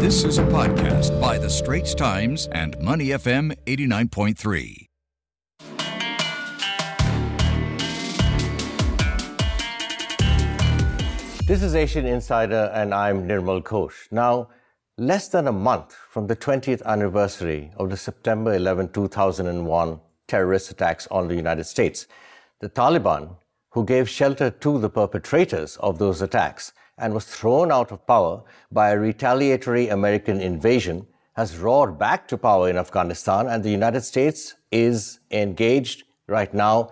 [0.00, 4.86] This is a podcast by The Straits Times and Money FM 89.3.
[11.46, 14.10] This is Asian Insider, and I'm Nirmal Ghosh.
[14.10, 14.48] Now,
[14.96, 21.08] less than a month from the 20th anniversary of the September 11, 2001 terrorist attacks
[21.10, 22.06] on the United States,
[22.60, 23.36] the Taliban,
[23.72, 28.42] who gave shelter to the perpetrators of those attacks and was thrown out of power
[28.70, 34.02] by a retaliatory American invasion, has roared back to power in Afghanistan, and the United
[34.02, 36.90] States is engaged right now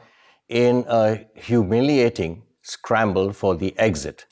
[0.49, 4.27] in a humiliating scramble for the exit.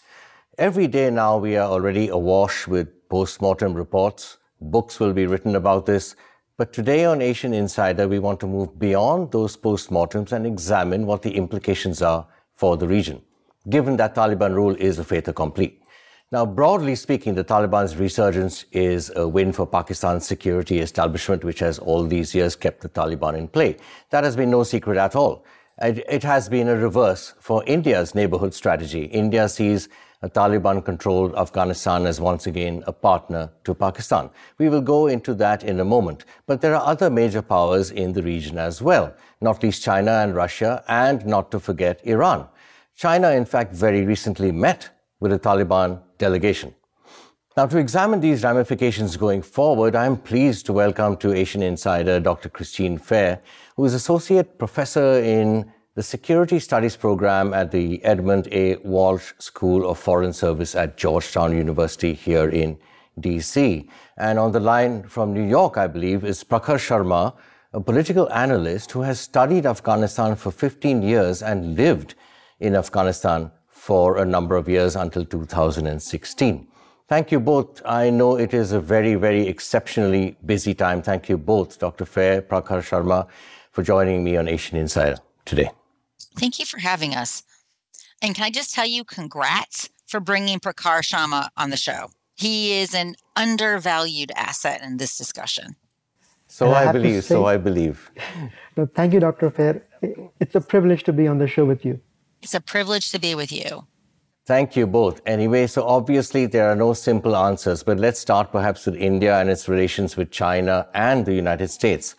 [0.59, 4.38] Every day now, we are already awash with post mortem reports.
[4.61, 6.16] Books will be written about this.
[6.56, 11.05] But today on Asian Insider, we want to move beyond those post mortems and examine
[11.05, 13.20] what the implications are for the region,
[13.69, 15.79] given that Taliban rule is a fait accompli.
[16.33, 21.78] Now, broadly speaking, the Taliban's resurgence is a win for Pakistan's security establishment, which has
[21.78, 23.77] all these years kept the Taliban in play.
[24.11, 25.45] That has been no secret at all.
[25.81, 29.05] It has been a reverse for India's neighborhood strategy.
[29.05, 29.89] India sees
[30.23, 34.30] a Taliban controlled Afghanistan as once again a partner to Pakistan.
[34.58, 36.25] We will go into that in a moment.
[36.47, 40.34] But there are other major powers in the region as well, not least China and
[40.34, 42.48] Russia, and not to forget Iran.
[42.97, 44.89] China, in fact, very recently met
[45.20, 46.75] with a Taliban delegation.
[47.55, 52.20] Now, to examine these ramifications going forward, I am pleased to welcome to Asian Insider
[52.20, 52.48] Dr.
[52.48, 53.42] Christine Fair,
[53.77, 58.77] who is Associate Professor in the Security Studies program at the Edmund A.
[58.77, 62.78] Walsh School of Foreign Service at Georgetown University here in
[63.20, 63.86] DC.
[64.17, 67.34] And on the line from New York, I believe, is Prakhar Sharma,
[67.74, 72.14] a political analyst who has studied Afghanistan for 15 years and lived
[72.60, 76.66] in Afghanistan for a number of years until 2016.
[77.08, 77.82] Thank you both.
[77.84, 81.02] I know it is a very, very exceptionally busy time.
[81.02, 82.04] Thank you both, Dr.
[82.04, 83.28] Fair, Prakhar Sharma,
[83.70, 85.70] for joining me on Asian Insider today.
[86.36, 87.45] Thank you for having us.
[88.22, 92.08] And can I just tell you, congrats for bringing Prakhar Sharma on the show.
[92.34, 95.77] He is an undervalued asset in this discussion.
[96.48, 97.24] So I, I believe.
[97.24, 98.11] Say, so I believe.
[98.77, 99.48] No, thank you, Dr.
[99.48, 99.83] Fair.
[100.39, 101.98] It's a privilege to be on the show with you.
[102.46, 103.89] It's a privilege to be with you.
[104.46, 105.20] Thank you both.
[105.27, 109.51] Anyway, so obviously there are no simple answers, but let's start perhaps with India and
[109.51, 112.14] its relations with China and the United States.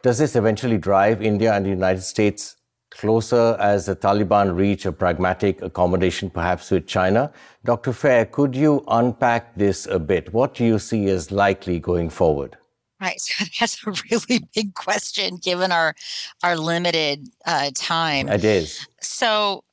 [0.00, 2.54] Does this eventually drive India and the United States
[2.90, 7.32] closer as the Taliban reach a pragmatic accommodation perhaps with China.
[7.64, 7.92] Dr.
[7.92, 10.32] Fair, could you unpack this a bit?
[10.32, 12.56] What do you see as likely going forward?
[13.04, 15.94] Right, so that's a really big question given our
[16.42, 18.28] our limited uh, time.
[18.28, 18.86] It is.
[19.00, 19.64] So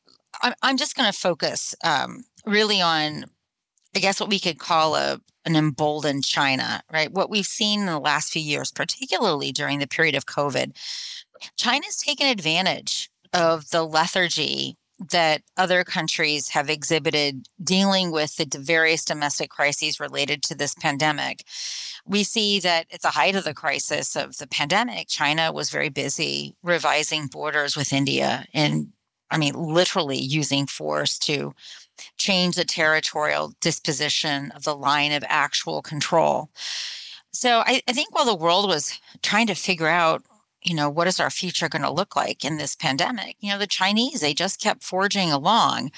[0.42, 3.26] I'm I'm just going to focus um, really on,
[3.96, 6.82] I guess, what we could call a an emboldened China.
[6.92, 10.76] Right, what we've seen in the last few years, particularly during the period of COVID,
[11.56, 14.76] China's taken advantage of the lethargy
[15.10, 21.44] that other countries have exhibited dealing with the various domestic crises related to this pandemic.
[22.06, 25.90] We see that at the height of the crisis of the pandemic, China was very
[25.90, 28.90] busy revising borders with India and,
[29.32, 31.54] I mean, literally using force to
[32.18, 36.50] change the territorial disposition of the line of actual control.
[37.32, 40.24] So I, I think while the world was trying to figure out
[40.64, 43.36] you know, what is our future going to look like in this pandemic?
[43.40, 45.92] You know, the Chinese, they just kept forging along.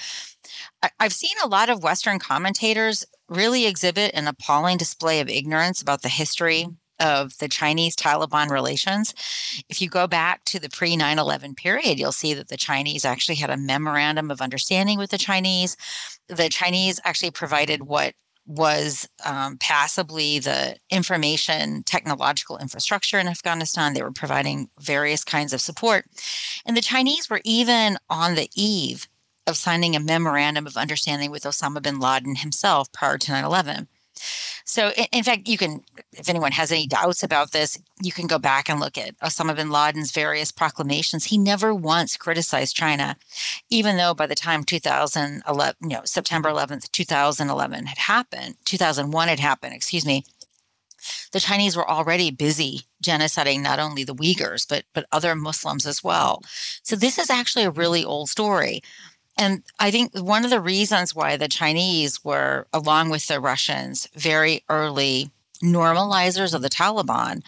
[0.82, 5.82] I, I've seen a lot of Western commentators really exhibit an appalling display of ignorance
[5.82, 6.66] about the history
[7.00, 9.14] of the Chinese Taliban relations.
[9.68, 13.04] If you go back to the pre 9 11 period, you'll see that the Chinese
[13.04, 15.76] actually had a memorandum of understanding with the Chinese.
[16.28, 18.14] The Chinese actually provided what
[18.46, 23.94] was um, passably the information technological infrastructure in Afghanistan.
[23.94, 26.06] They were providing various kinds of support.
[26.66, 29.08] And the Chinese were even on the eve
[29.46, 33.88] of signing a memorandum of understanding with Osama bin Laden himself prior to 9 11.
[34.64, 38.38] So, in, fact, you can, if anyone has any doubts about this, you can go
[38.38, 41.26] back and look at Osama bin Laden's various proclamations.
[41.26, 43.16] He never once criticized China,
[43.68, 49.40] even though by the time 2011, you know, September 11th, 2011 had happened, 2001 had
[49.40, 50.24] happened, excuse me,
[51.32, 56.02] the Chinese were already busy genociding not only the Uyghurs, but, but other Muslims as
[56.02, 56.42] well.
[56.82, 58.82] So this is actually a really old story.
[59.36, 64.08] And I think one of the reasons why the Chinese were, along with the Russians,
[64.14, 65.30] very early
[65.62, 67.42] normalizers of the Taliban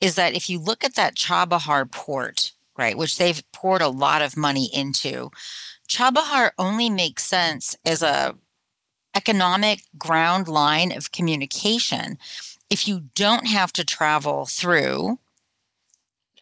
[0.00, 4.22] is that if you look at that Chabahar port, right, which they've poured a lot
[4.22, 5.30] of money into,
[5.88, 8.36] Chabahar only makes sense as a
[9.14, 12.16] economic ground line of communication
[12.70, 15.18] if you don't have to travel through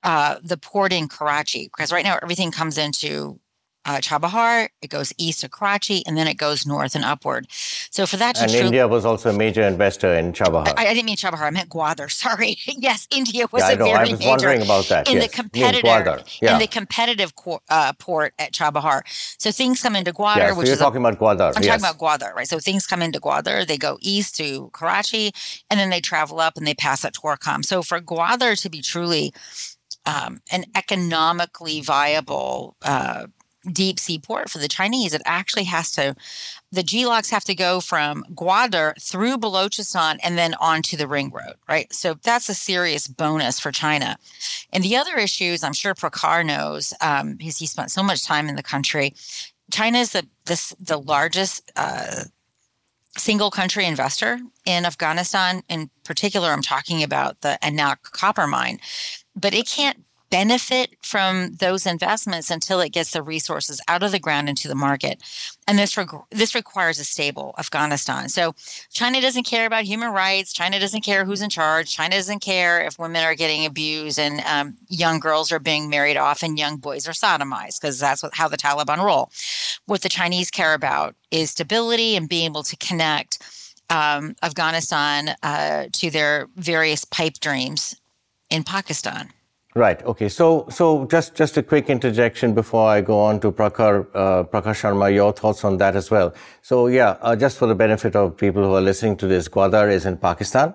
[0.03, 3.41] uh, the port in Karachi, because right now everything comes into
[3.89, 7.47] uh, Chabahar, it goes east to Karachi, and then it goes north and upward.
[7.91, 10.75] So for that to and India was also a major investor in Chabahar.
[10.77, 12.11] I, I didn't mean Chabahar, I meant Gwadar.
[12.19, 12.59] Sorry.
[12.67, 15.09] yes, India was yeah, a very I was major wondering about that.
[15.09, 15.27] in yes.
[15.27, 16.53] the competitor yeah.
[16.53, 17.33] in the competitive
[17.71, 19.01] uh, port at Chabahar.
[19.41, 21.57] So things come into Gwadar, yeah, so which you're is talking a, about Gwadar.
[21.57, 21.81] I'm yes.
[21.81, 22.47] talking about Gwadar, right?
[22.47, 25.33] So things come into Gwadar, they go east to Karachi,
[25.71, 27.65] and then they travel up and they pass at Torkham.
[27.65, 29.33] So for Gwadar to be truly
[30.05, 33.27] um, an economically viable uh,
[33.73, 36.15] deep sea port for the Chinese, it actually has to,
[36.71, 41.55] the GLOCs have to go from Gwadar through Balochistan and then onto the ring road,
[41.69, 41.93] right?
[41.93, 44.19] So that's a serious bonus for China.
[44.73, 48.49] And the other issues, I'm sure Prakhar knows, um, because he spent so much time
[48.49, 49.15] in the country.
[49.71, 52.25] China is the this the largest uh,
[53.19, 55.63] single country investor in Afghanistan.
[55.69, 58.79] In particular, I'm talking about the Ainak copper mine,
[59.37, 64.19] but it can't benefit from those investments until it gets the resources out of the
[64.19, 65.23] ground into the market.
[65.67, 68.29] And this reg- this requires a stable Afghanistan.
[68.29, 68.55] So
[68.91, 70.53] China doesn't care about human rights.
[70.53, 71.91] China doesn't care who's in charge.
[71.91, 76.17] China doesn't care if women are getting abused and um, young girls are being married
[76.17, 79.31] off and young boys are sodomized because that's what, how the Taliban roll.
[79.87, 83.39] What the Chinese care about is stability and being able to connect
[83.91, 87.97] um, Afghanistan uh, to their various pipe dreams
[88.51, 89.31] in Pakistan.
[89.75, 90.03] Right.
[90.03, 90.29] Okay.
[90.29, 94.75] So, so just just a quick interjection before I go on to Prakhar uh, Prakhar
[94.75, 95.15] Sharma.
[95.15, 96.35] Your thoughts on that as well.
[96.63, 99.91] So, yeah, uh, just for the benefit of people who are listening to this, Gwadar
[99.93, 100.75] is in Pakistan,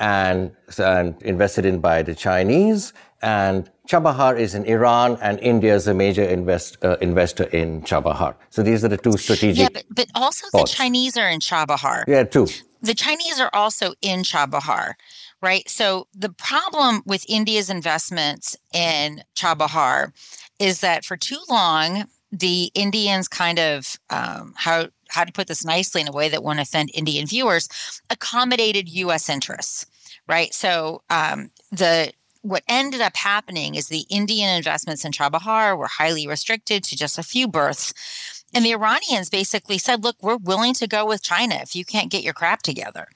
[0.00, 5.86] and and invested in by the Chinese, and Chabahar is in Iran, and India is
[5.86, 8.36] a major invest, uh, investor in Chabahar.
[8.48, 9.58] So these are the two strategic.
[9.58, 10.70] Yeah, but, but also ports.
[10.70, 12.04] the Chinese are in Chabahar.
[12.08, 12.46] Yeah, two.
[12.82, 14.94] The Chinese are also in Chabahar
[15.42, 15.68] right?
[15.68, 20.12] So the problem with India's investments in Chabahar
[20.58, 25.64] is that for too long, the Indians kind of um, how how to put this
[25.64, 27.68] nicely in a way that won't offend Indian viewers
[28.10, 29.28] accommodated U.S.
[29.28, 29.86] interests,
[30.28, 30.54] right?
[30.54, 36.26] So um, the what ended up happening is the Indian investments in Chabahar were highly
[36.26, 38.39] restricted to just a few berths.
[38.52, 42.10] And the Iranians basically said, look, we're willing to go with China if you can't
[42.10, 43.08] get your crap together.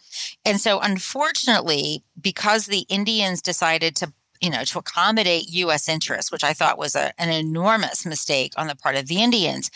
[0.44, 5.88] And so, unfortunately, because the Indians decided to you know, to accommodate U.S.
[5.88, 9.70] interests, which I thought was a, an enormous mistake on the part of the Indians.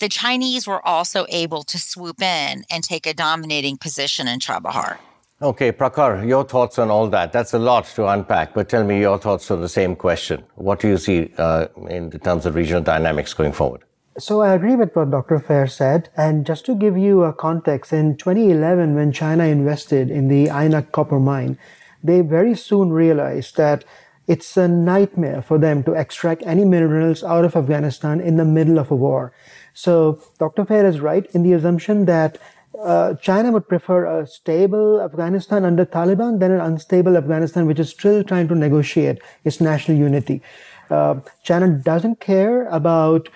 [0.00, 4.96] The Chinese were also able to swoop in and take a dominating position in Chabahar.
[5.40, 7.32] Okay, Prakhar, your thoughts on all that.
[7.32, 10.42] That's a lot to unpack, but tell me your thoughts on the same question.
[10.56, 13.84] What do you see uh, in terms of regional dynamics going forward?
[14.18, 15.38] So I agree with what Dr.
[15.38, 16.08] Fair said.
[16.16, 20.90] And just to give you a context, in 2011, when China invested in the Ainak
[20.90, 21.56] copper mine,
[22.02, 23.84] they very soon realized that
[24.26, 28.80] it's a nightmare for them to extract any minerals out of Afghanistan in the middle
[28.80, 29.32] of a war.
[29.72, 30.64] So Dr.
[30.64, 32.38] Fair is right in the assumption that
[32.82, 37.90] uh, China would prefer a stable Afghanistan under Taliban than an unstable Afghanistan, which is
[37.90, 40.42] still trying to negotiate its national unity.
[40.90, 43.28] Uh, China doesn't care about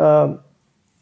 [0.00, 0.36] uh,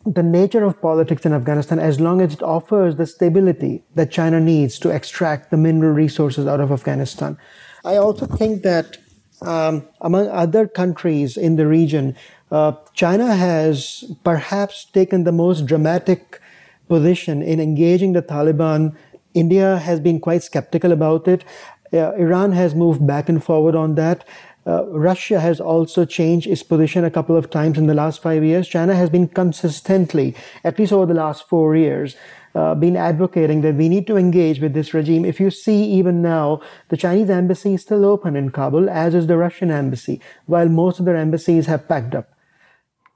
[0.04, 4.40] the nature of politics in Afghanistan as long as it offers the stability that China
[4.40, 7.36] needs to extract the mineral resources out of Afghanistan.
[7.84, 8.98] I also think that
[9.42, 12.16] um, among other countries in the region,
[12.50, 16.40] uh, China has perhaps taken the most dramatic
[16.88, 18.96] position in engaging the Taliban.
[19.34, 21.44] India has been quite skeptical about it.
[21.92, 24.26] Uh, Iran has moved back and forward on that.
[24.66, 28.44] Uh, Russia has also changed its position a couple of times in the last five
[28.44, 28.68] years.
[28.68, 30.34] China has been consistently,
[30.64, 32.16] at least over the last four years,
[32.54, 35.24] uh, been advocating that we need to engage with this regime.
[35.24, 39.26] If you see even now, the Chinese embassy is still open in Kabul, as is
[39.26, 42.28] the Russian embassy, while most of their embassies have packed up.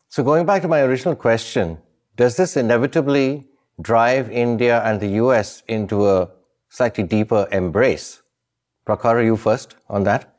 [0.09, 1.79] So going back to my original question,
[2.17, 3.47] does this inevitably
[3.81, 6.31] drive India and the US into a
[6.69, 8.23] slightly deeper embrace?
[8.87, 10.32] Prakhar, you first on that?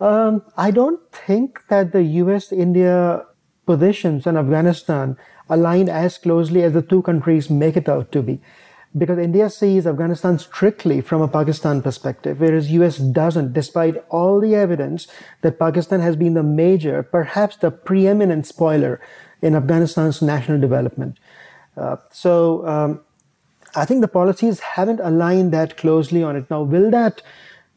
[0.00, 3.24] Um, I don't think that the US India
[3.66, 5.16] positions in Afghanistan
[5.48, 8.40] align as closely as the two countries make it out to be.
[8.96, 14.54] Because India sees Afghanistan strictly from a Pakistan perspective, whereas US doesn't, despite all the
[14.54, 15.08] evidence
[15.42, 19.00] that Pakistan has been the major, perhaps the preeminent spoiler
[19.42, 21.18] in Afghanistan's national development.
[21.76, 23.00] Uh, so um,
[23.74, 26.50] I think the policies haven't aligned that closely on it.
[26.50, 27.22] Now, will that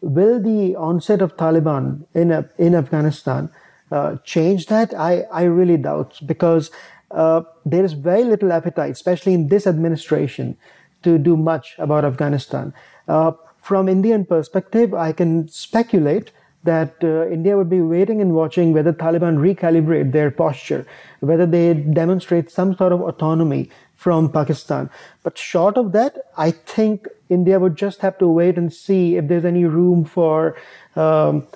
[0.02, 3.50] will the onset of Taliban in in Afghanistan
[3.92, 4.94] uh, change that?
[4.94, 6.72] I I really doubt because
[7.12, 10.58] uh, there is very little appetite, especially in this administration,
[11.04, 12.74] to do much about Afghanistan.
[13.08, 13.32] Uh,
[13.62, 16.32] from Indian perspective, I can speculate
[16.64, 20.86] that uh, India would be waiting and watching whether Taliban recalibrate their posture,
[21.20, 23.70] whether they demonstrate some sort of autonomy
[24.02, 24.90] from Pakistan.
[25.24, 29.28] But short of that, I think India would just have to wait and see if
[29.28, 30.58] there's any room for
[30.96, 31.48] um,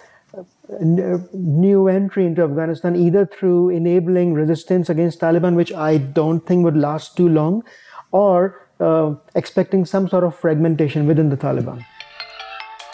[1.34, 6.78] new entry into Afghanistan, either through enabling resistance against Taliban, which I don't think would
[6.78, 7.64] last too long,
[8.12, 11.84] or uh, expecting some sort of fragmentation within the Taliban.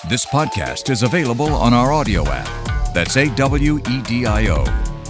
[0.10, 2.94] This podcast is available on our audio app.
[2.94, 4.64] That's A W E D I O.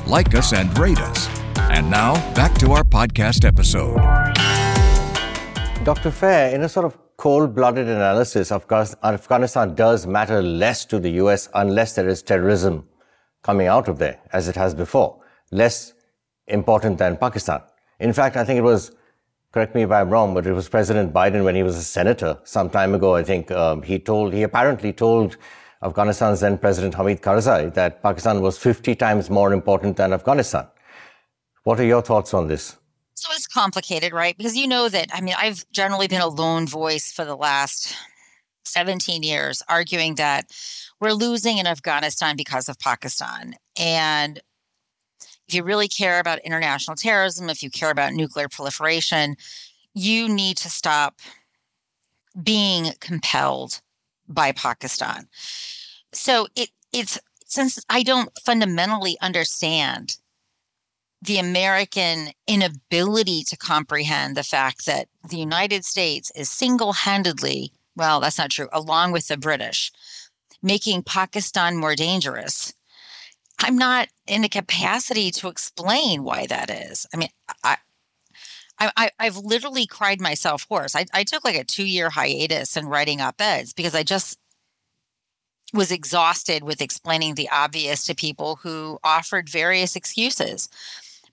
[0.07, 1.29] Like us and rate us.
[1.71, 4.30] And now, back to our podcast episode.
[5.83, 6.11] Dr.
[6.11, 10.99] Fair, in a sort of cold blooded analysis, of course, Afghanistan does matter less to
[10.99, 12.87] the US unless there is terrorism
[13.41, 15.19] coming out of there, as it has before.
[15.49, 15.93] Less
[16.47, 17.61] important than Pakistan.
[17.99, 18.91] In fact, I think it was,
[19.51, 22.37] correct me if I'm wrong, but it was President Biden when he was a senator
[22.43, 23.15] some time ago.
[23.15, 25.37] I think um, he told, he apparently told
[25.81, 30.67] Afghanistan's then President Hamid Karzai that Pakistan was 50 times more important than Afghanistan.
[31.63, 32.77] What are your thoughts on this?
[33.21, 34.35] So it's complicated, right?
[34.35, 37.95] Because you know that, I mean, I've generally been a lone voice for the last
[38.65, 40.47] 17 years arguing that
[40.99, 43.53] we're losing in Afghanistan because of Pakistan.
[43.77, 44.41] And
[45.47, 49.35] if you really care about international terrorism, if you care about nuclear proliferation,
[49.93, 51.19] you need to stop
[52.41, 53.81] being compelled
[54.27, 55.27] by Pakistan.
[56.11, 60.17] So it it's since I don't fundamentally understand
[61.21, 68.19] the American inability to comprehend the fact that the United States is single handedly, well,
[68.19, 69.91] that's not true, along with the British,
[70.63, 72.73] making Pakistan more dangerous.
[73.59, 77.05] I'm not in a capacity to explain why that is.
[77.13, 77.29] I mean,
[77.63, 77.77] I,
[78.79, 80.95] I, have literally cried myself hoarse.
[80.95, 84.39] I, I took like a two year hiatus in writing op eds because I just
[85.73, 90.67] was exhausted with explaining the obvious to people who offered various excuses.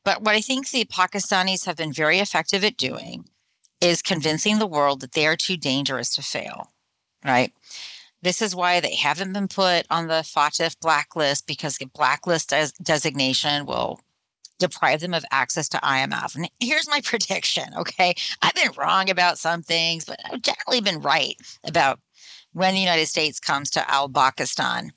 [0.04, 3.24] But what I think the Pakistanis have been very effective at doing
[3.80, 6.72] is convincing the world that they are too dangerous to fail,
[7.24, 7.52] right?
[8.22, 12.72] This is why they haven't been put on the FATF blacklist because the blacklist des-
[12.82, 14.00] designation will
[14.58, 16.34] deprive them of access to IMF.
[16.34, 18.14] And here's my prediction, okay?
[18.42, 22.00] I've been wrong about some things, but I've generally been right about
[22.52, 24.90] when the United States comes to Al Pakistan.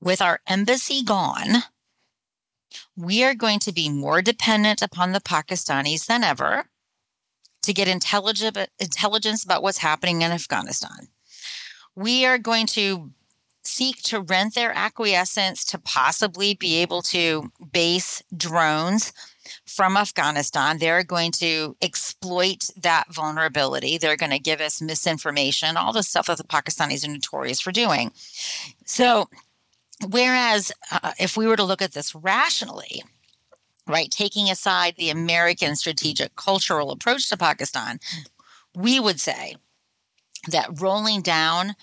[0.00, 1.62] With our embassy gone,
[2.96, 6.68] we are going to be more dependent upon the Pakistanis than ever
[7.62, 11.08] to get intelligence about what's happening in Afghanistan.
[11.94, 13.10] We are going to
[13.64, 19.12] seek to rent their acquiescence to possibly be able to base drones
[19.66, 20.78] from Afghanistan.
[20.78, 23.98] They're going to exploit that vulnerability.
[23.98, 27.72] They're going to give us misinformation, all the stuff that the Pakistanis are notorious for
[27.72, 28.12] doing.
[28.84, 29.28] So
[30.04, 33.02] Whereas uh, if we were to look at this rationally,
[33.86, 37.98] right, taking aside the American strategic cultural approach to Pakistan,
[38.74, 39.56] we would say
[40.48, 41.74] that rolling down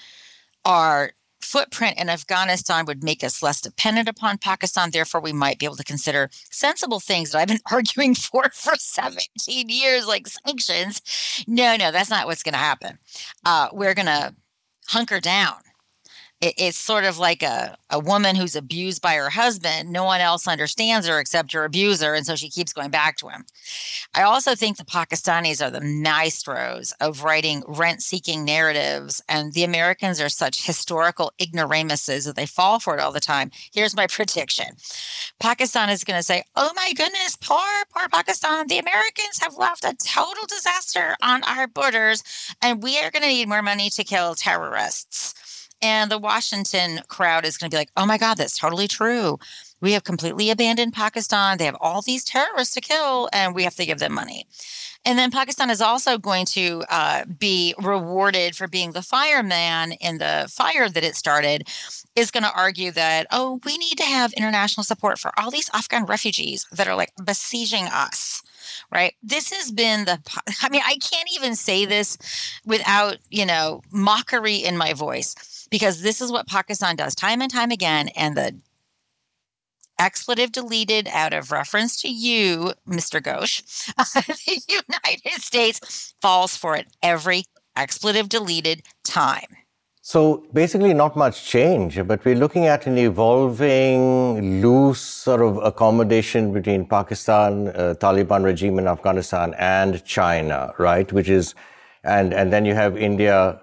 [0.63, 4.91] our footprint in Afghanistan would make us less dependent upon Pakistan.
[4.91, 8.75] Therefore, we might be able to consider sensible things that I've been arguing for for
[8.75, 11.01] 17 years, like sanctions.
[11.48, 12.98] No, no, that's not what's going to happen.
[13.43, 14.34] Uh, we're going to
[14.88, 15.55] hunker down
[16.44, 19.90] it, it's sort of like a, a woman who's abused by her husband.
[19.90, 22.14] No one else understands her except her abuser.
[22.14, 23.46] And so she keeps going back to him.
[24.14, 29.22] I also think the Pakistanis are the maestros of writing rent seeking narratives.
[29.30, 33.50] And the Americans are such historical ignoramuses that they fall for it all the time.
[33.72, 34.68] Here's my prediction
[35.40, 37.60] Pakistan is going to say, oh my goodness, poor,
[37.94, 38.68] poor Pakistan.
[38.68, 42.24] The Americans have left a total disaster on our borders,
[42.62, 45.36] and we are going to need more money to kill terrorists.
[45.84, 49.38] And the Washington crowd is going to be like, oh my God, that's totally true.
[49.82, 51.58] We have completely abandoned Pakistan.
[51.58, 54.48] They have all these terrorists to kill, and we have to give them money.
[55.04, 60.20] And then Pakistan is also going to uh, be rewarded for being the fireman in
[60.20, 61.68] the fire that it started,
[62.16, 65.70] is going to argue that, oh, we need to have international support for all these
[65.74, 68.42] Afghan refugees that are like besieging us
[68.92, 69.13] right?
[69.22, 70.20] This has been the,
[70.62, 72.18] I mean, I can't even say this
[72.66, 75.36] without, you know, mockery in my voice
[75.74, 78.10] because this is what Pakistan does time and time again.
[78.10, 78.56] And the
[79.98, 83.20] expletive deleted out of reference to you, Mr.
[83.20, 83.63] Ghosh,
[84.13, 89.48] the United States falls for it every expletive deleted time.
[90.03, 96.53] So basically, not much change, but we're looking at an evolving, loose sort of accommodation
[96.53, 101.12] between Pakistan, uh, Taliban regime in Afghanistan, and China, right?
[101.12, 101.56] Which is
[102.03, 103.60] And, and then you have India.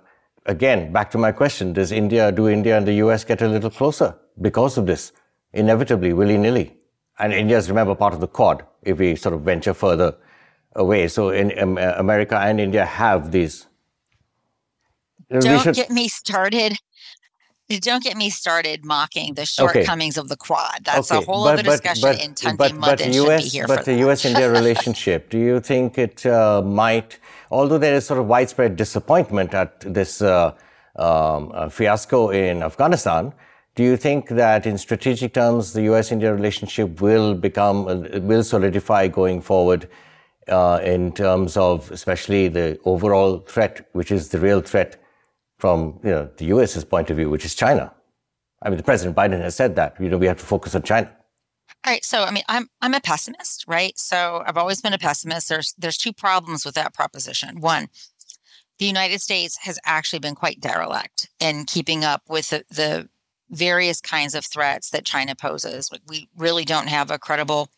[0.46, 3.70] Again, back to my question Does India, do India and the US get a little
[3.70, 5.12] closer because of this?
[5.52, 6.76] Inevitably, willy nilly.
[7.18, 10.16] And India is, remember, part of the Quad if we sort of venture further
[10.74, 11.08] away.
[11.08, 13.66] So in um, America and India have these.
[15.28, 15.74] Don't should...
[15.74, 16.78] get me started.
[17.78, 20.24] Don't get me started mocking the shortcomings okay.
[20.24, 20.80] of the Quad.
[20.84, 21.22] That's okay.
[21.22, 22.02] a whole but, other discussion.
[22.02, 25.30] But, in Tanti but, but, US, but the U.S.-India relationship.
[25.30, 30.20] Do you think it uh, might, although there is sort of widespread disappointment at this
[30.20, 30.52] uh,
[30.96, 33.32] um, uh, fiasco in Afghanistan,
[33.76, 39.06] do you think that in strategic terms, the US-India relationship will become, uh, will solidify
[39.06, 39.88] going forward
[40.48, 44.99] uh, in terms of especially the overall threat, which is the real threat
[45.60, 47.92] from you know, the US's point of view, which is China?
[48.62, 50.82] I mean, the President Biden has said that, you know, we have to focus on
[50.82, 51.10] China.
[51.86, 52.04] All right.
[52.04, 53.96] So, I mean, I'm I'm a pessimist, right?
[53.98, 55.48] So, I've always been a pessimist.
[55.48, 57.60] There's there's two problems with that proposition.
[57.60, 57.88] One,
[58.78, 63.08] the United States has actually been quite derelict in keeping up with the, the
[63.50, 65.90] various kinds of threats that China poses.
[66.08, 67.70] We really don't have a credible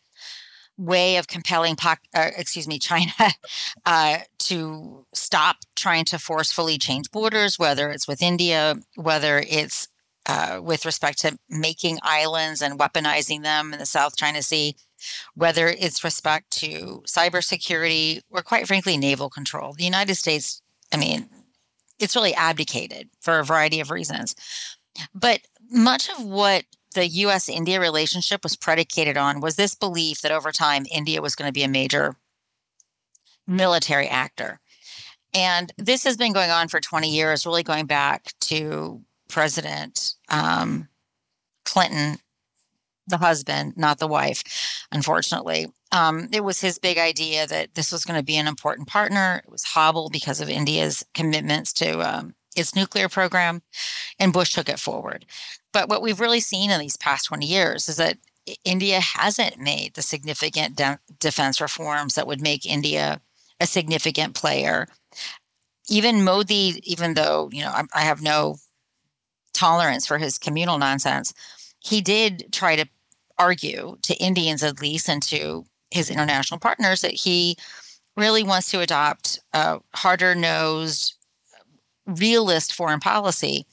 [0.77, 3.11] way of compelling, uh, excuse me, China
[3.85, 9.87] uh, to stop trying to forcefully change borders, whether it's with India, whether it's
[10.25, 14.75] uh, with respect to making islands and weaponizing them in the South China Sea,
[15.35, 19.73] whether it's respect to cybersecurity or, quite frankly, naval control.
[19.73, 20.61] The United States,
[20.93, 21.29] I mean,
[21.99, 24.33] it's really abdicated for a variety of reasons.
[25.13, 30.31] But much of what the US India relationship was predicated on was this belief that
[30.31, 32.15] over time India was going to be a major
[33.47, 34.59] military actor.
[35.33, 40.87] And this has been going on for 20 years, really going back to President um,
[41.65, 42.17] Clinton,
[43.07, 44.43] the husband, not the wife,
[44.91, 45.67] unfortunately.
[45.91, 49.41] Um, it was his big idea that this was going to be an important partner.
[49.43, 53.61] It was hobbled because of India's commitments to um, its nuclear program,
[54.19, 55.25] and Bush took it forward.
[55.71, 58.17] But what we've really seen in these past 20 years is that
[58.65, 63.21] India hasn't made the significant de- defense reforms that would make India
[63.59, 64.87] a significant player.
[65.89, 68.57] Even Modi, even though you know I, I have no
[69.53, 71.33] tolerance for his communal nonsense,
[71.79, 72.85] he did try to
[73.37, 77.55] argue to Indians at least and to his international partners that he
[78.15, 81.12] really wants to adopt a harder nosed
[82.05, 83.65] realist foreign policy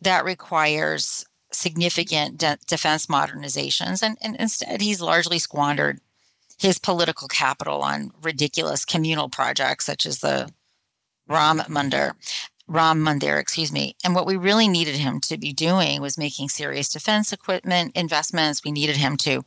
[0.00, 4.02] that requires significant de- defense modernizations.
[4.02, 6.00] And, and instead, he's largely squandered
[6.58, 10.50] his political capital on ridiculous communal projects such as the
[11.28, 12.12] Ram Mandir.
[12.66, 13.96] Ram Mandir, excuse me.
[14.04, 18.62] And what we really needed him to be doing was making serious defense equipment investments.
[18.64, 19.44] We needed him to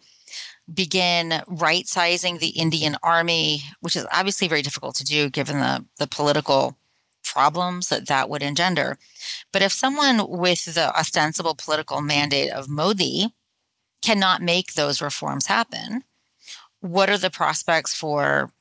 [0.71, 5.85] begin right sizing the Indian army, which is obviously very difficult to do given the,
[5.97, 6.77] the political
[7.23, 8.97] problems that that would engender.
[9.51, 13.33] But if someone with the ostensible political mandate of Modi
[14.01, 16.03] cannot make those reforms happen,
[16.79, 18.51] what are the prospects for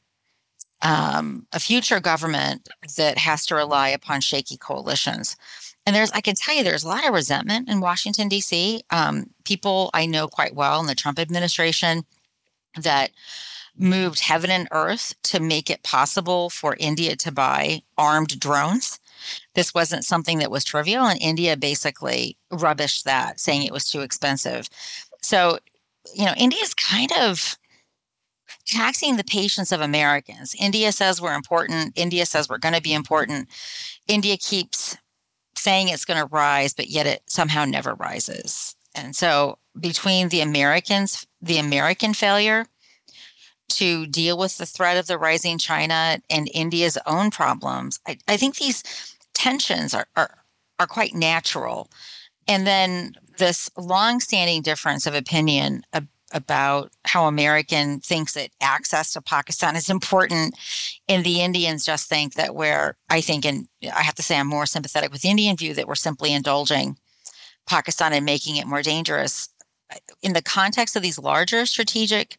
[0.82, 5.36] um, a future government that has to rely upon shaky coalitions?
[5.84, 8.82] And there's, I can tell you, there's a lot of resentment in Washington, D.C.
[8.90, 12.04] Um, people I know quite well in the Trump administration
[12.76, 13.10] that
[13.78, 18.98] moved heaven and earth to make it possible for India to buy armed drones.
[19.54, 24.00] This wasn't something that was trivial, and India basically rubbished that, saying it was too
[24.00, 24.68] expensive.
[25.22, 25.58] So,
[26.14, 27.56] you know, India is kind of
[28.66, 30.54] taxing the patience of Americans.
[30.58, 31.92] India says we're important.
[31.96, 33.48] India says we're going to be important.
[34.08, 34.96] India keeps
[35.56, 38.76] saying it's going to rise, but yet it somehow never rises.
[38.94, 42.66] And so, between the Americans, the American failure,
[43.68, 48.00] to deal with the threat of the rising China and India's own problems.
[48.06, 48.82] I, I think these
[49.34, 50.38] tensions are, are,
[50.78, 51.90] are quite natural.
[52.48, 59.20] And then this long-standing difference of opinion ab- about how American thinks that access to
[59.20, 60.56] Pakistan is important,
[61.08, 64.46] and the Indians just think that we're, I think, and I have to say, I'm
[64.46, 66.96] more sympathetic with the Indian view that we're simply indulging
[67.66, 69.48] Pakistan and making it more dangerous.
[70.22, 72.38] In the context of these larger strategic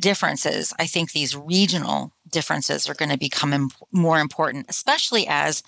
[0.00, 5.62] differences, I think these regional differences are going to become Im- more important, especially as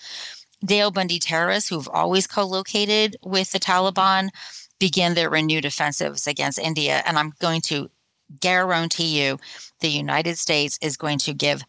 [0.65, 4.29] Deobandi terrorists who've always co located with the Taliban
[4.79, 7.01] begin their renewed offensives against India.
[7.05, 7.89] And I'm going to
[8.39, 9.39] guarantee you
[9.79, 11.63] the United States is going to give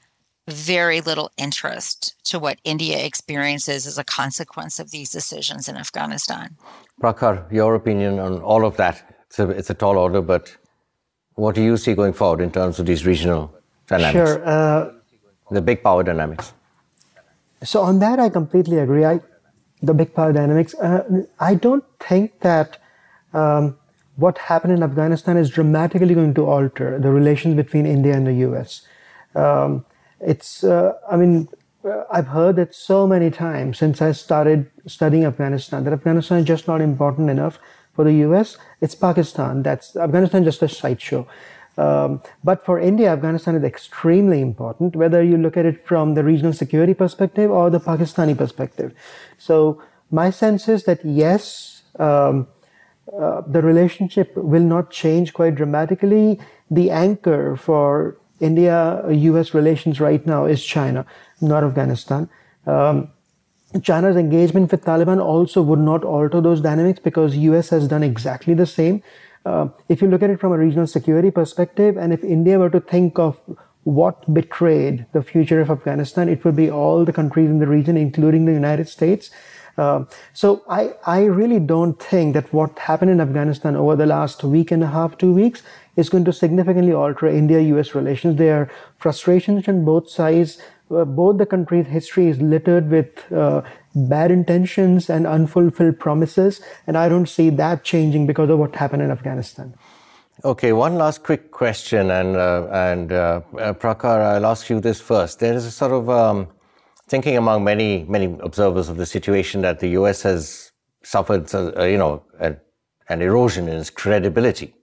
[0.48, 6.56] very little interest to what India experiences as a consequence of these decisions in Afghanistan.
[7.00, 9.16] Prakhar, your opinion on all of that?
[9.26, 10.56] It's a, it's a tall order, but
[11.40, 13.52] what do you see going forward in terms of these regional
[13.86, 14.30] dynamics?
[14.30, 14.46] Sure.
[14.46, 14.92] Uh,
[15.50, 16.52] the big power dynamics.
[17.64, 19.04] So on that, I completely agree.
[19.04, 19.20] I,
[19.82, 20.74] the big power dynamics.
[20.74, 22.78] Uh, I don't think that
[23.32, 23.78] um,
[24.16, 28.34] what happened in Afghanistan is dramatically going to alter the relations between India and the
[28.48, 28.82] U.S.
[29.34, 29.84] Um,
[30.20, 31.48] it's, uh, I mean,
[31.84, 36.44] uh, I've heard it so many times since I started studying Afghanistan that Afghanistan is
[36.44, 37.58] just not important enough
[37.94, 38.56] for the US.
[38.80, 39.62] It's Pakistan.
[39.62, 41.26] That's Afghanistan just a sideshow.
[41.76, 46.24] Um, but for India, Afghanistan is extremely important, whether you look at it from the
[46.24, 48.92] regional security perspective or the Pakistani perspective.
[49.38, 52.48] So my sense is that yes, um,
[53.18, 56.38] uh, the relationship will not change quite dramatically.
[56.70, 61.06] The anchor for India-US relations right now is China,
[61.40, 62.28] not Afghanistan.
[62.66, 63.10] Um,
[63.82, 68.54] China's engagement with Taliban also would not alter those dynamics because US has done exactly
[68.54, 69.02] the same.
[69.46, 72.70] Uh, if you look at it from a regional security perspective, and if India were
[72.70, 73.40] to think of
[73.84, 77.96] what betrayed the future of Afghanistan, it would be all the countries in the region,
[77.96, 79.30] including the United States.
[79.78, 80.04] Uh,
[80.34, 84.70] so I, I really don't think that what happened in Afghanistan over the last week
[84.70, 85.62] and a half, two weeks,
[85.96, 88.36] is going to significantly alter India-US relations.
[88.36, 90.60] There are frustrations on both sides.
[90.90, 93.62] Uh, both the countries' history is littered with uh,
[93.94, 99.02] bad intentions and unfulfilled promises, and I don't see that changing because of what happened
[99.02, 99.74] in Afghanistan.
[100.44, 105.00] Okay, one last quick question, and uh, and uh, uh, Prakhar, I'll ask you this
[105.00, 105.38] first.
[105.38, 106.48] There is a sort of um,
[107.08, 110.22] thinking among many many observers of the situation that the U.S.
[110.22, 110.72] has
[111.02, 114.74] suffered, uh, you know, an erosion in its credibility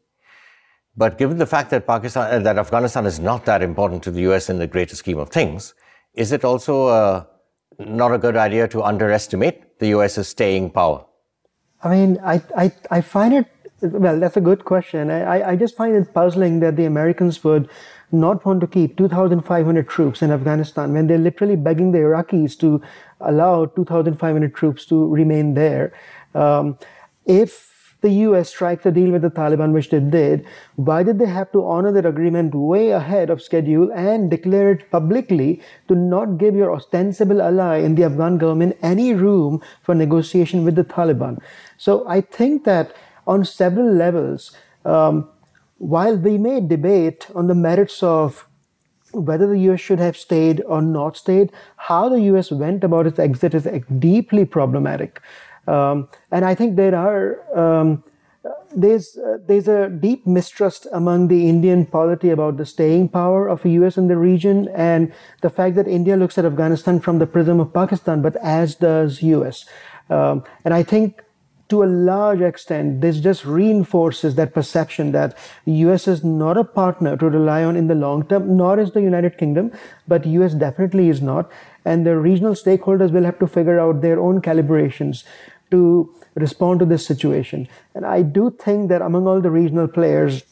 [0.98, 4.50] but given the fact that Pakistan, that Afghanistan is not that important to the US
[4.50, 5.76] in the greater scheme of things,
[6.18, 7.24] is it also uh,
[7.80, 11.06] not a good idea to underestimate the US's staying power?
[11.84, 13.46] I mean, I, I, I find it,
[13.82, 15.12] well, that's a good question.
[15.12, 17.70] I, I just find it puzzling that the Americans would
[18.12, 22.82] not want to keep 2,500 troops in Afghanistan when they're literally begging the Iraqis to
[23.22, 25.94] allow 2,500 troops to remain there.
[26.34, 26.80] Um,
[27.26, 31.26] if the US strikes a deal with the Taliban, which they did, why did they
[31.26, 36.38] have to honor that agreement way ahead of schedule and declare it publicly to not
[36.38, 41.40] give your ostensible ally in the Afghan government any room for negotiation with the Taliban?
[41.78, 44.56] So I think that on several levels,
[44.86, 45.30] um,
[45.80, 48.48] while we may debate on the merits of
[49.12, 53.20] whether the US should have stayed or not stayed, how the US went about its
[53.20, 53.68] exit is
[54.00, 55.22] deeply problematic.
[55.68, 58.04] Um, and I think there are um,
[58.76, 63.64] there's uh, there's a deep mistrust among the Indian polity about the staying power of
[63.64, 63.98] the U.S.
[63.98, 67.74] in the region, and the fact that India looks at Afghanistan from the prism of
[67.74, 69.66] Pakistan, but as does U.S.
[70.10, 71.22] Um, and I think
[71.70, 76.64] to a large extent, this just reinforces that perception that the US is not a
[76.64, 79.72] partner to rely on in the long term, nor is the United Kingdom,
[80.08, 81.52] but US definitely is not.
[81.84, 85.24] And the regional stakeholders will have to figure out their own calibrations
[85.72, 87.68] to respond to this situation.
[87.96, 90.44] And I do think that among all the regional players,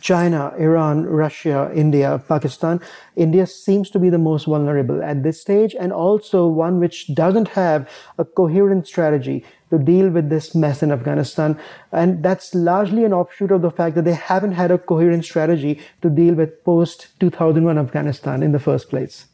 [0.00, 2.80] China, Iran, Russia, India, Pakistan,
[3.16, 7.48] India seems to be the most vulnerable at this stage and also one which doesn't
[7.48, 11.58] have a coherent strategy to deal with this mess in Afghanistan.
[11.92, 15.80] And that's largely an offshoot of the fact that they haven't had a coherent strategy
[16.02, 19.26] to deal with post 2001 Afghanistan in the first place.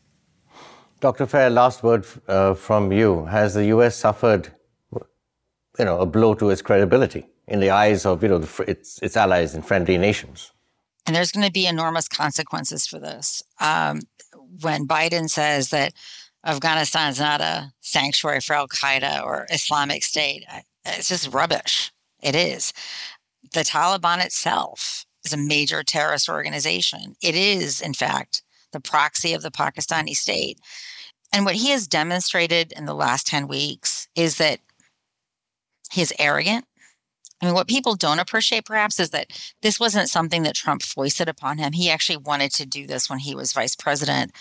[1.01, 1.27] Dr.
[1.27, 3.27] Fair, last word uh, from you.
[3.27, 4.51] Has the US suffered
[5.79, 8.99] you know, a blow to its credibility in the eyes of, you know, the, its,
[9.03, 10.53] its allies and friendly nations.
[11.07, 13.43] And there's going to be enormous consequences for this.
[13.61, 14.01] Um,
[14.63, 15.93] when Biden says that
[16.45, 20.45] Afghanistan is not a sanctuary for Al Qaeda or Islamic State,
[20.85, 21.93] it's just rubbish.
[22.23, 22.73] It is.
[23.53, 27.17] The Taliban itself is a major terrorist organization.
[27.23, 30.59] It is, in fact, the proxy of the Pakistani state.
[31.33, 34.61] And what he has demonstrated in the last 10 weeks is that
[35.93, 36.65] He's arrogant.
[37.43, 39.27] I mean, what people don't appreciate perhaps is that
[39.61, 41.73] this wasn't something that Trump foisted upon him.
[41.73, 44.33] He actually wanted to do this when he was vice president.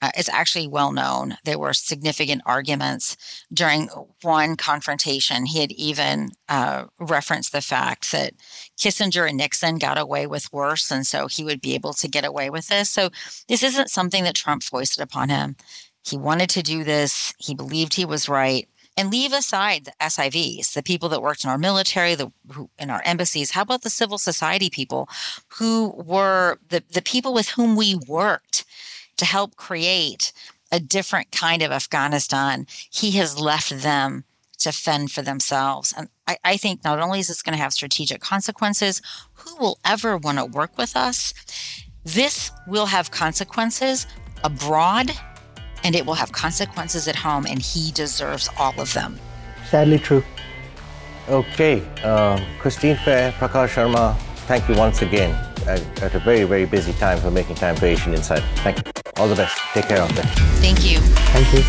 [0.00, 1.36] Uh, it's actually well known.
[1.44, 3.16] There were significant arguments
[3.52, 3.88] during
[4.22, 5.46] one confrontation.
[5.46, 8.34] He had even uh, referenced the fact that
[8.78, 12.24] Kissinger and Nixon got away with worse, and so he would be able to get
[12.24, 12.88] away with this.
[12.88, 13.10] So
[13.48, 15.56] this isn't something that Trump foisted upon him.
[16.04, 17.34] He wanted to do this.
[17.38, 21.50] He believed he was right and leave aside the SIVs, the people that worked in
[21.50, 23.50] our military, the who, in our embassies.
[23.50, 25.08] How about the civil society people
[25.48, 28.64] who were the, the people with whom we worked
[29.16, 30.32] to help create
[30.70, 32.66] a different kind of Afghanistan?
[32.90, 34.24] He has left them
[34.58, 35.92] to fend for themselves.
[35.96, 39.02] And I, I think not only is this going to have strategic consequences,
[39.34, 41.34] who will ever want to work with us?
[42.04, 44.06] This will have consequences
[44.42, 45.10] abroad
[45.84, 49.18] and it will have consequences at home, and he deserves all of them.
[49.68, 50.24] Sadly true.
[51.28, 54.16] Okay, uh, Christine Fair, Prakhar Sharma,
[54.48, 55.32] thank you once again
[55.66, 58.42] at, at, a very, very busy time for making time for Asian Insight.
[58.56, 58.92] Thank you.
[59.16, 59.56] All the best.
[59.72, 60.26] Take care of them.
[60.60, 60.98] Thank you.
[61.32, 61.60] Thank you.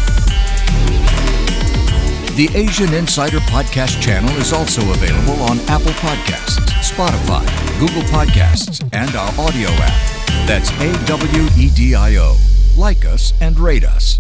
[2.35, 7.45] The Asian Insider Podcast channel is also available on Apple Podcasts, Spotify,
[7.79, 10.47] Google Podcasts, and our audio app.
[10.47, 12.35] That's A W E D I O.
[12.75, 14.19] Like us and rate us.